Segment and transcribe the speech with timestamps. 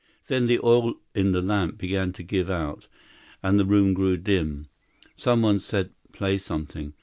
[0.25, 2.87] Then the oil in the lamp began to give out,
[3.43, 4.65] and the room grew dim.
[5.15, 6.93] Some one said: "Play something!"